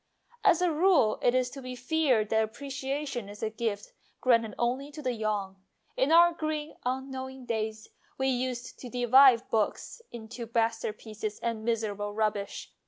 [0.43, 4.55] As a rule it is to be feared that apprecia tion is a gift granted
[4.57, 5.57] only to the young.
[5.95, 12.33] In our green, unknowing days we used to divide books into masterpieces and miserable rub
[12.33, 12.71] bish.